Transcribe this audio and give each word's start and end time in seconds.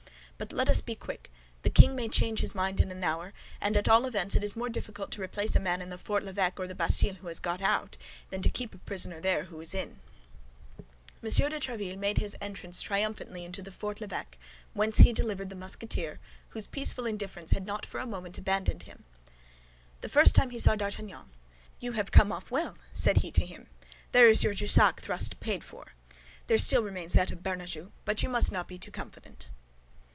But 0.41 0.51
let 0.51 0.69
us 0.71 0.81
be 0.81 0.95
quick—the 0.95 1.69
king 1.69 1.95
may 1.95 2.07
change 2.09 2.39
his 2.39 2.55
mind 2.55 2.81
in 2.81 2.89
an 2.89 3.03
hour; 3.03 3.31
and 3.61 3.77
at 3.77 3.87
all 3.87 4.07
events 4.07 4.33
it 4.33 4.43
is 4.43 4.55
more 4.55 4.69
difficult 4.69 5.11
to 5.11 5.21
replace 5.21 5.55
a 5.55 5.59
man 5.59 5.83
in 5.83 5.89
the 5.91 5.99
Fort 5.99 6.25
l'Evêque 6.25 6.57
or 6.57 6.65
the 6.65 6.73
Bastille 6.73 7.13
who 7.13 7.27
has 7.27 7.39
got 7.39 7.61
out, 7.61 7.95
than 8.31 8.41
to 8.41 8.49
keep 8.49 8.73
a 8.73 8.79
prisoner 8.79 9.19
there 9.21 9.43
who 9.43 9.61
is 9.61 9.75
in." 9.75 9.99
M. 11.21 11.29
de 11.29 11.59
Tréville 11.59 11.95
made 11.95 12.17
his 12.17 12.35
entrance 12.41 12.81
triumphantly 12.81 13.45
into 13.45 13.61
the 13.61 13.71
Fort 13.71 14.01
l'Evêque, 14.01 14.39
whence 14.73 14.97
he 14.97 15.13
delivered 15.13 15.51
the 15.51 15.55
Musketeer, 15.55 16.19
whose 16.49 16.65
peaceful 16.65 17.05
indifference 17.05 17.51
had 17.51 17.67
not 17.67 17.85
for 17.85 17.99
a 17.99 18.07
moment 18.07 18.39
abandoned 18.39 18.81
him. 18.83 19.03
The 20.01 20.09
first 20.09 20.33
time 20.33 20.49
he 20.49 20.57
saw 20.57 20.75
D'Artagnan, 20.75 21.29
"You 21.79 21.91
have 21.91 22.09
come 22.09 22.31
off 22.31 22.49
well," 22.49 22.79
said 22.95 23.17
he 23.17 23.31
to 23.33 23.45
him; 23.45 23.67
"there 24.11 24.27
is 24.27 24.41
your 24.41 24.55
Jussac 24.55 25.01
thrust 25.01 25.39
paid 25.39 25.63
for. 25.63 25.93
There 26.47 26.57
still 26.57 26.81
remains 26.81 27.13
that 27.13 27.29
of 27.29 27.43
Bernajoux, 27.43 27.91
but 28.05 28.23
you 28.23 28.29
must 28.29 28.51
not 28.51 28.67
be 28.67 28.79
too 28.79 28.89
confident." 28.89 29.49